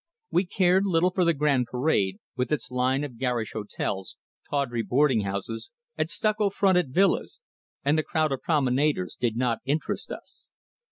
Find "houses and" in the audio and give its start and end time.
5.21-6.09